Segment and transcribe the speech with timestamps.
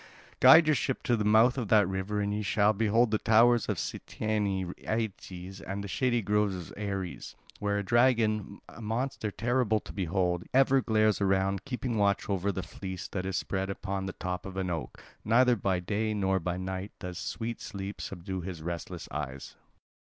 [0.39, 3.69] Guide your ship to the mouth of that river and ye shall behold the towers
[3.69, 9.79] of Cytaean Aeetes and the shady grove of Ares, where a dragon, a monster terrible
[9.81, 14.13] to behold, ever glares around, keeping watch over the fleece that is spread upon the
[14.13, 18.63] top of an oak; neither by day nor by night does sweet sleep subdue his
[18.63, 19.55] restless eyes."